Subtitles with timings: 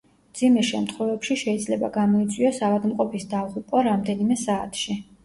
[0.29, 4.99] მძიმე შემთხვევებში შეიძლება გამოიწვიოს ავადმყოფის დაღუპვა რამდენიმე საათში.